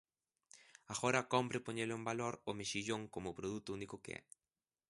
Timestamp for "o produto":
3.29-3.69